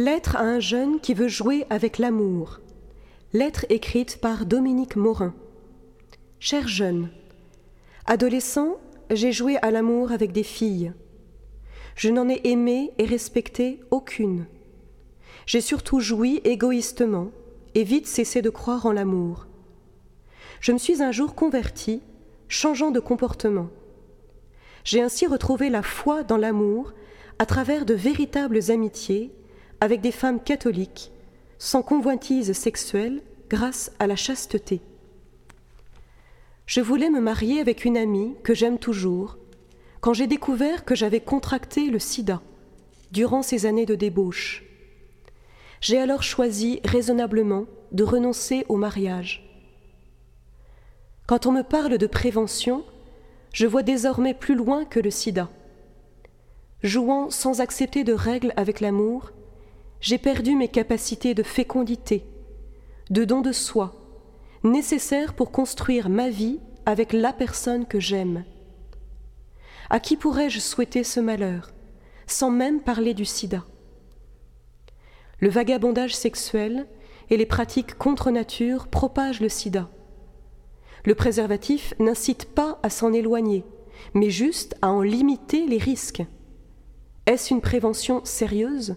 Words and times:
Lettre 0.00 0.36
à 0.36 0.42
un 0.42 0.60
jeune 0.60 1.00
qui 1.00 1.12
veut 1.12 1.26
jouer 1.26 1.66
avec 1.70 1.98
l'amour. 1.98 2.60
Lettre 3.32 3.66
écrite 3.68 4.20
par 4.20 4.46
Dominique 4.46 4.94
Morin. 4.94 5.34
Cher 6.38 6.68
jeune, 6.68 7.08
adolescent, 8.06 8.76
j'ai 9.10 9.32
joué 9.32 9.56
à 9.56 9.72
l'amour 9.72 10.12
avec 10.12 10.30
des 10.30 10.44
filles. 10.44 10.92
Je 11.96 12.10
n'en 12.10 12.28
ai 12.28 12.40
aimé 12.44 12.92
et 12.98 13.06
respecté 13.06 13.80
aucune. 13.90 14.46
J'ai 15.46 15.60
surtout 15.60 15.98
joui 15.98 16.40
égoïstement 16.44 17.32
et 17.74 17.82
vite 17.82 18.06
cessé 18.06 18.40
de 18.40 18.50
croire 18.50 18.86
en 18.86 18.92
l'amour. 18.92 19.48
Je 20.60 20.70
me 20.70 20.78
suis 20.78 21.02
un 21.02 21.10
jour 21.10 21.34
converti, 21.34 22.02
changeant 22.46 22.92
de 22.92 23.00
comportement. 23.00 23.68
J'ai 24.84 25.02
ainsi 25.02 25.26
retrouvé 25.26 25.70
la 25.70 25.82
foi 25.82 26.22
dans 26.22 26.36
l'amour 26.36 26.92
à 27.40 27.46
travers 27.46 27.84
de 27.84 27.94
véritables 27.94 28.70
amitiés 28.70 29.32
avec 29.80 30.00
des 30.00 30.12
femmes 30.12 30.42
catholiques, 30.42 31.12
sans 31.58 31.82
convoitise 31.82 32.52
sexuelle, 32.52 33.22
grâce 33.48 33.92
à 33.98 34.06
la 34.06 34.16
chasteté. 34.16 34.80
Je 36.66 36.80
voulais 36.80 37.10
me 37.10 37.20
marier 37.20 37.60
avec 37.60 37.84
une 37.84 37.96
amie 37.96 38.34
que 38.44 38.54
j'aime 38.54 38.78
toujours, 38.78 39.38
quand 40.00 40.12
j'ai 40.12 40.26
découvert 40.26 40.84
que 40.84 40.94
j'avais 40.94 41.20
contracté 41.20 41.90
le 41.90 41.98
sida 41.98 42.42
durant 43.10 43.42
ces 43.42 43.66
années 43.66 43.86
de 43.86 43.94
débauche. 43.94 44.64
J'ai 45.80 45.98
alors 45.98 46.22
choisi 46.22 46.80
raisonnablement 46.84 47.66
de 47.92 48.04
renoncer 48.04 48.66
au 48.68 48.76
mariage. 48.76 49.44
Quand 51.26 51.46
on 51.46 51.52
me 51.52 51.62
parle 51.62 51.98
de 51.98 52.06
prévention, 52.06 52.84
je 53.52 53.66
vois 53.66 53.82
désormais 53.82 54.34
plus 54.34 54.54
loin 54.54 54.84
que 54.84 55.00
le 55.00 55.10
sida. 55.10 55.48
Jouant 56.82 57.30
sans 57.30 57.60
accepter 57.60 58.04
de 58.04 58.12
règles 58.12 58.52
avec 58.56 58.80
l'amour, 58.80 59.32
j'ai 60.00 60.18
perdu 60.18 60.54
mes 60.54 60.68
capacités 60.68 61.34
de 61.34 61.42
fécondité, 61.42 62.24
de 63.10 63.24
don 63.24 63.40
de 63.40 63.52
soi, 63.52 63.94
nécessaires 64.62 65.34
pour 65.34 65.50
construire 65.50 66.08
ma 66.08 66.30
vie 66.30 66.60
avec 66.86 67.12
la 67.12 67.32
personne 67.32 67.86
que 67.86 68.00
j'aime. 68.00 68.44
À 69.90 70.00
qui 70.00 70.16
pourrais-je 70.16 70.60
souhaiter 70.60 71.04
ce 71.04 71.20
malheur, 71.20 71.70
sans 72.26 72.50
même 72.50 72.80
parler 72.80 73.14
du 73.14 73.24
sida? 73.24 73.64
Le 75.40 75.48
vagabondage 75.48 76.14
sexuel 76.14 76.86
et 77.30 77.36
les 77.36 77.46
pratiques 77.46 77.96
contre 77.96 78.30
nature 78.30 78.88
propagent 78.88 79.40
le 79.40 79.48
sida. 79.48 79.88
Le 81.04 81.14
préservatif 81.14 81.94
n'incite 81.98 82.46
pas 82.46 82.78
à 82.82 82.90
s'en 82.90 83.12
éloigner, 83.12 83.64
mais 84.14 84.30
juste 84.30 84.76
à 84.82 84.90
en 84.90 85.02
limiter 85.02 85.66
les 85.66 85.78
risques. 85.78 86.22
Est-ce 87.26 87.52
une 87.52 87.60
prévention 87.60 88.24
sérieuse? 88.24 88.96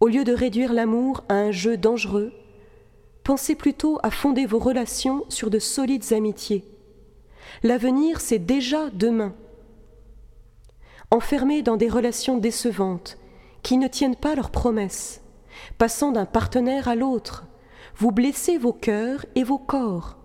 Au 0.00 0.06
lieu 0.06 0.24
de 0.24 0.32
réduire 0.32 0.72
l'amour 0.72 1.24
à 1.28 1.34
un 1.34 1.50
jeu 1.50 1.76
dangereux, 1.76 2.32
pensez 3.24 3.54
plutôt 3.54 3.98
à 4.02 4.10
fonder 4.10 4.46
vos 4.46 4.58
relations 4.58 5.24
sur 5.28 5.50
de 5.50 5.58
solides 5.58 6.12
amitiés. 6.12 6.64
L'avenir, 7.62 8.20
c'est 8.20 8.38
déjà 8.38 8.90
demain. 8.90 9.34
Enfermés 11.10 11.62
dans 11.62 11.76
des 11.76 11.88
relations 11.88 12.38
décevantes, 12.38 13.18
qui 13.62 13.76
ne 13.76 13.88
tiennent 13.88 14.16
pas 14.16 14.34
leurs 14.34 14.50
promesses, 14.50 15.20
passant 15.78 16.12
d'un 16.12 16.26
partenaire 16.26 16.88
à 16.88 16.94
l'autre, 16.94 17.44
vous 17.96 18.12
blessez 18.12 18.58
vos 18.58 18.72
cœurs 18.72 19.26
et 19.34 19.42
vos 19.42 19.58
corps. 19.58 20.16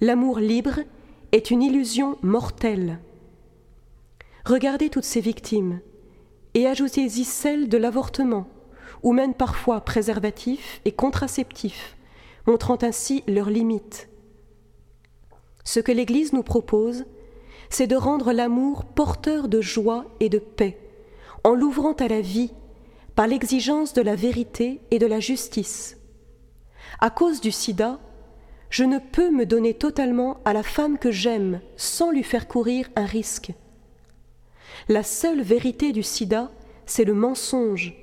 L'amour 0.00 0.38
libre 0.38 0.80
est 1.32 1.50
une 1.50 1.62
illusion 1.62 2.16
mortelle. 2.22 3.00
Regardez 4.44 4.90
toutes 4.90 5.04
ces 5.04 5.20
victimes 5.20 5.80
et 6.54 6.66
ajoutez-y 6.66 7.24
celle 7.24 7.68
de 7.68 7.78
l'avortement, 7.78 8.46
ou 9.02 9.12
même 9.12 9.34
parfois 9.34 9.80
préservatifs 9.80 10.80
et 10.84 10.92
contraceptifs, 10.92 11.96
montrant 12.46 12.78
ainsi 12.82 13.22
leurs 13.26 13.50
limites. 13.50 14.08
Ce 15.64 15.80
que 15.80 15.92
l'Église 15.92 16.32
nous 16.32 16.42
propose, 16.42 17.04
c'est 17.70 17.86
de 17.86 17.96
rendre 17.96 18.32
l'amour 18.32 18.84
porteur 18.84 19.48
de 19.48 19.60
joie 19.60 20.04
et 20.20 20.28
de 20.28 20.38
paix, 20.38 20.78
en 21.44 21.54
l'ouvrant 21.54 21.94
à 21.94 22.08
la 22.08 22.20
vie, 22.20 22.52
par 23.14 23.26
l'exigence 23.26 23.92
de 23.92 24.02
la 24.02 24.14
vérité 24.14 24.80
et 24.90 24.98
de 24.98 25.06
la 25.06 25.20
justice. 25.20 25.98
À 27.00 27.10
cause 27.10 27.40
du 27.40 27.50
sida, 27.50 28.00
je 28.70 28.84
ne 28.84 28.98
peux 28.98 29.30
me 29.30 29.44
donner 29.44 29.74
totalement 29.74 30.38
à 30.44 30.52
la 30.52 30.62
femme 30.62 30.98
que 30.98 31.10
j'aime 31.10 31.60
sans 31.76 32.10
lui 32.10 32.22
faire 32.22 32.48
courir 32.48 32.88
un 32.96 33.04
risque. 33.04 33.52
La 34.88 35.02
seule 35.02 35.42
vérité 35.42 35.92
du 35.92 36.02
sida, 36.02 36.50
c'est 36.86 37.04
le 37.04 37.14
mensonge, 37.14 37.94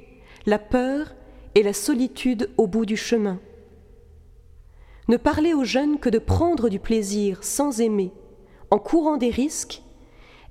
la 0.45 0.59
peur 0.59 1.13
et 1.55 1.63
la 1.63 1.73
solitude 1.73 2.50
au 2.57 2.67
bout 2.67 2.85
du 2.85 2.97
chemin. 2.97 3.39
Ne 5.07 5.17
parler 5.17 5.53
aux 5.53 5.63
jeunes 5.63 6.00
que 6.00 6.09
de 6.09 6.19
prendre 6.19 6.69
du 6.69 6.79
plaisir 6.79 7.44
sans 7.44 7.81
aimer, 7.81 8.11
en 8.72 8.78
courant 8.78 9.17
des 9.17 9.31
risques, 9.31 9.81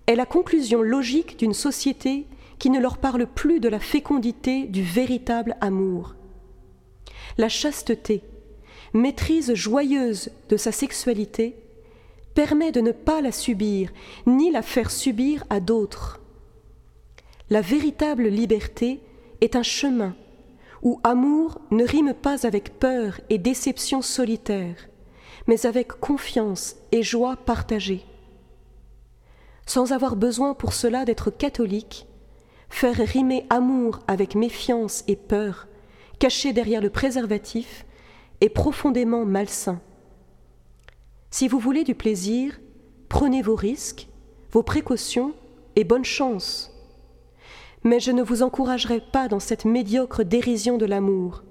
est 0.06 0.16
la 0.16 0.26
conclusion 0.26 0.82
logique 0.82 1.38
d'une 1.38 1.54
société 1.54 2.26
qui 2.58 2.70
ne 2.70 2.80
leur 2.80 2.98
parle 2.98 3.26
plus 3.26 3.60
de 3.60 3.68
la 3.68 3.78
fécondité 3.78 4.64
du 4.64 4.82
véritable 4.82 5.56
amour. 5.60 6.16
La 7.36 7.48
chasteté, 7.48 8.22
maîtrise 8.94 9.54
joyeuse 9.54 10.30
de 10.48 10.56
sa 10.56 10.72
sexualité, 10.72 11.56
permet 12.34 12.72
de 12.72 12.80
ne 12.80 12.92
pas 12.92 13.20
la 13.20 13.32
subir, 13.32 13.92
ni 14.26 14.50
la 14.50 14.62
faire 14.62 14.90
subir 14.90 15.44
à 15.50 15.60
d'autres. 15.60 16.20
La 17.50 17.60
véritable 17.60 18.28
liberté 18.28 19.00
est 19.40 19.56
un 19.56 19.62
chemin 19.62 20.14
où 20.82 21.00
amour 21.02 21.60
ne 21.70 21.84
rime 21.84 22.14
pas 22.14 22.46
avec 22.46 22.78
peur 22.78 23.20
et 23.30 23.38
déception 23.38 24.02
solitaire, 24.02 24.76
mais 25.46 25.66
avec 25.66 25.88
confiance 25.88 26.76
et 26.92 27.02
joie 27.02 27.36
partagée. 27.36 28.04
Sans 29.66 29.92
avoir 29.92 30.16
besoin 30.16 30.54
pour 30.54 30.72
cela 30.72 31.04
d'être 31.04 31.30
catholique, 31.30 32.06
faire 32.68 32.96
rimer 32.96 33.46
amour 33.50 34.00
avec 34.06 34.34
méfiance 34.34 35.04
et 35.08 35.16
peur, 35.16 35.68
caché 36.18 36.52
derrière 36.52 36.80
le 36.80 36.90
préservatif, 36.90 37.84
est 38.40 38.48
profondément 38.48 39.24
malsain. 39.24 39.80
Si 41.30 41.48
vous 41.48 41.58
voulez 41.58 41.84
du 41.84 41.94
plaisir, 41.94 42.58
prenez 43.08 43.42
vos 43.42 43.56
risques, 43.56 44.08
vos 44.52 44.62
précautions 44.62 45.34
et 45.76 45.84
bonne 45.84 46.04
chance. 46.04 46.72
Mais 47.84 48.00
je 48.00 48.10
ne 48.10 48.22
vous 48.22 48.42
encouragerai 48.42 49.00
pas 49.00 49.28
dans 49.28 49.40
cette 49.40 49.64
médiocre 49.64 50.24
dérision 50.24 50.78
de 50.78 50.86
l'amour. 50.86 51.44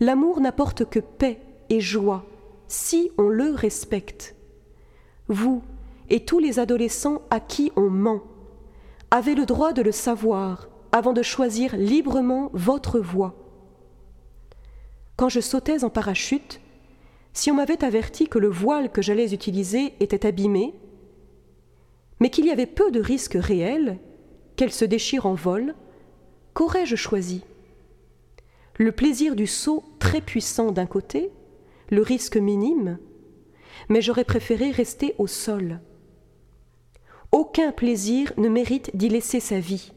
L'amour 0.00 0.40
n'apporte 0.40 0.88
que 0.88 0.98
paix 0.98 1.40
et 1.68 1.80
joie 1.80 2.24
si 2.68 3.10
on 3.18 3.28
le 3.28 3.50
respecte. 3.50 4.34
Vous 5.28 5.62
et 6.08 6.24
tous 6.24 6.38
les 6.38 6.58
adolescents 6.58 7.22
à 7.30 7.40
qui 7.40 7.72
on 7.76 7.90
ment 7.90 8.22
avez 9.10 9.34
le 9.34 9.46
droit 9.46 9.72
de 9.72 9.82
le 9.82 9.92
savoir 9.92 10.68
avant 10.92 11.12
de 11.12 11.22
choisir 11.22 11.76
librement 11.76 12.50
votre 12.52 13.00
voie. 13.00 13.34
Quand 15.16 15.28
je 15.28 15.40
sautais 15.40 15.84
en 15.84 15.90
parachute, 15.90 16.60
si 17.32 17.50
on 17.50 17.54
m'avait 17.54 17.84
averti 17.84 18.28
que 18.28 18.38
le 18.38 18.48
voile 18.48 18.90
que 18.90 19.02
j'allais 19.02 19.34
utiliser 19.34 19.94
était 20.00 20.26
abîmé, 20.26 20.74
mais 22.20 22.30
qu'il 22.30 22.46
y 22.46 22.50
avait 22.50 22.66
peu 22.66 22.90
de 22.90 23.00
risques 23.00 23.38
réels, 23.38 23.98
qu'elle 24.60 24.72
se 24.74 24.84
déchire 24.84 25.24
en 25.24 25.32
vol, 25.32 25.74
qu'aurais-je 26.52 26.94
choisi? 26.94 27.42
Le 28.76 28.92
plaisir 28.92 29.34
du 29.34 29.46
saut 29.46 29.82
très 29.98 30.20
puissant 30.20 30.70
d'un 30.70 30.84
côté, 30.84 31.30
le 31.88 32.02
risque 32.02 32.36
minime, 32.36 32.98
mais 33.88 34.02
j'aurais 34.02 34.24
préféré 34.24 34.70
rester 34.70 35.14
au 35.16 35.26
sol. 35.26 35.80
Aucun 37.32 37.72
plaisir 37.72 38.34
ne 38.36 38.50
mérite 38.50 38.94
d'y 38.94 39.08
laisser 39.08 39.40
sa 39.40 39.58
vie. 39.60 39.92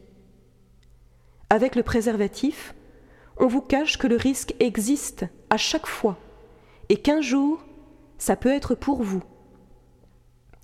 Avec 1.50 1.76
le 1.76 1.84
préservatif, 1.84 2.74
on 3.36 3.48
vous 3.48 3.60
cache 3.60 3.98
que 3.98 4.08
le 4.08 4.16
risque 4.16 4.56
existe 4.62 5.26
à 5.50 5.58
chaque 5.58 5.88
fois 5.88 6.18
et 6.88 6.96
qu'un 6.96 7.20
jour, 7.20 7.66
ça 8.18 8.38
peut 8.38 8.54
être 8.54 8.76
pour 8.76 9.04
vous. 9.04 9.24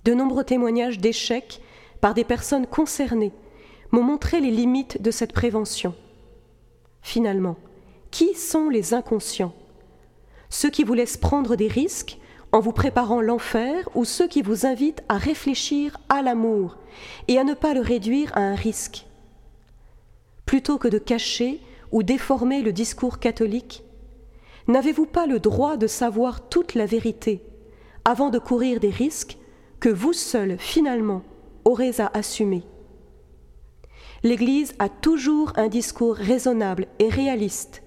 De 0.06 0.14
nombreux 0.14 0.44
témoignages 0.44 1.00
d'échecs 1.00 1.60
par 2.00 2.14
des 2.14 2.24
personnes 2.24 2.66
concernées 2.66 3.34
m'ont 3.92 4.02
montré 4.02 4.40
les 4.40 4.50
limites 4.50 5.02
de 5.02 5.10
cette 5.10 5.32
prévention. 5.32 5.94
Finalement, 7.02 7.56
qui 8.10 8.34
sont 8.34 8.68
les 8.68 8.94
inconscients? 8.94 9.54
Ceux 10.48 10.70
qui 10.70 10.84
vous 10.84 10.94
laissent 10.94 11.16
prendre 11.16 11.56
des 11.56 11.68
risques 11.68 12.18
en 12.52 12.60
vous 12.60 12.72
préparant 12.72 13.20
l'enfer 13.20 13.88
ou 13.94 14.04
ceux 14.04 14.26
qui 14.26 14.42
vous 14.42 14.66
invitent 14.66 15.02
à 15.08 15.16
réfléchir 15.16 15.98
à 16.08 16.22
l'amour 16.22 16.76
et 17.28 17.38
à 17.38 17.44
ne 17.44 17.54
pas 17.54 17.74
le 17.74 17.80
réduire 17.80 18.32
à 18.34 18.40
un 18.40 18.54
risque? 18.54 19.06
Plutôt 20.46 20.78
que 20.78 20.88
de 20.88 20.98
cacher 20.98 21.60
ou 21.92 22.02
déformer 22.02 22.62
le 22.62 22.72
discours 22.72 23.20
catholique, 23.20 23.84
n'avez-vous 24.66 25.06
pas 25.06 25.26
le 25.26 25.38
droit 25.38 25.76
de 25.76 25.86
savoir 25.86 26.48
toute 26.48 26.74
la 26.74 26.86
vérité 26.86 27.42
avant 28.04 28.30
de 28.30 28.38
courir 28.38 28.80
des 28.80 28.90
risques 28.90 29.38
que 29.78 29.88
vous 29.88 30.12
seul, 30.12 30.58
finalement, 30.58 31.22
aurez 31.64 32.00
à 32.00 32.10
assumer? 32.14 32.64
L'Église 34.22 34.74
a 34.78 34.88
toujours 34.88 35.52
un 35.56 35.68
discours 35.68 36.14
raisonnable 36.14 36.86
et 36.98 37.08
réaliste, 37.08 37.82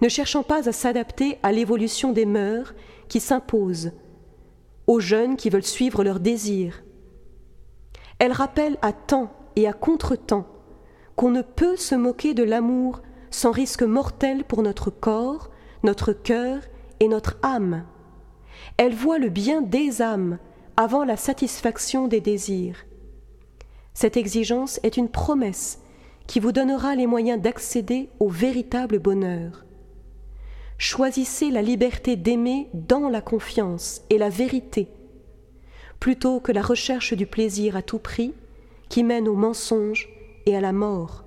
ne 0.00 0.08
cherchant 0.08 0.42
pas 0.42 0.68
à 0.68 0.72
s'adapter 0.72 1.38
à 1.42 1.52
l'évolution 1.52 2.12
des 2.12 2.26
mœurs 2.26 2.74
qui 3.08 3.20
s'imposent 3.20 3.92
aux 4.86 5.00
jeunes 5.00 5.36
qui 5.36 5.48
veulent 5.50 5.62
suivre 5.62 6.04
leurs 6.04 6.20
désirs. 6.20 6.82
Elle 8.18 8.32
rappelle 8.32 8.76
à 8.82 8.92
temps 8.92 9.32
et 9.56 9.66
à 9.66 9.72
contre-temps 9.72 10.46
qu'on 11.16 11.30
ne 11.30 11.42
peut 11.42 11.76
se 11.76 11.94
moquer 11.94 12.34
de 12.34 12.42
l'amour 12.42 13.00
sans 13.30 13.50
risque 13.50 13.82
mortel 13.82 14.44
pour 14.44 14.62
notre 14.62 14.90
corps, 14.90 15.50
notre 15.82 16.12
cœur 16.12 16.60
et 17.00 17.08
notre 17.08 17.38
âme. 17.42 17.84
Elle 18.76 18.94
voit 18.94 19.18
le 19.18 19.28
bien 19.28 19.62
des 19.62 20.02
âmes 20.02 20.38
avant 20.76 21.04
la 21.04 21.16
satisfaction 21.16 22.08
des 22.08 22.20
désirs. 22.20 22.84
Cette 23.94 24.16
exigence 24.16 24.80
est 24.82 24.96
une 24.96 25.08
promesse 25.08 25.80
qui 26.26 26.40
vous 26.40 26.52
donnera 26.52 26.94
les 26.94 27.06
moyens 27.06 27.40
d'accéder 27.40 28.08
au 28.20 28.28
véritable 28.28 28.98
bonheur. 28.98 29.64
Choisissez 30.78 31.50
la 31.50 31.62
liberté 31.62 32.16
d'aimer 32.16 32.68
dans 32.74 33.08
la 33.08 33.20
confiance 33.20 34.02
et 34.10 34.18
la 34.18 34.30
vérité, 34.30 34.88
plutôt 36.00 36.40
que 36.40 36.52
la 36.52 36.62
recherche 36.62 37.14
du 37.14 37.26
plaisir 37.26 37.76
à 37.76 37.82
tout 37.82 37.98
prix 37.98 38.34
qui 38.88 39.04
mène 39.04 39.28
au 39.28 39.34
mensonge 39.34 40.08
et 40.46 40.56
à 40.56 40.60
la 40.60 40.72
mort. 40.72 41.24